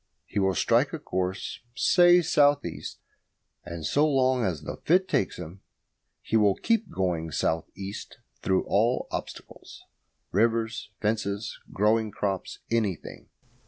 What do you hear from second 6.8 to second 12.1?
going south east through all obstacles rivers, fences, growing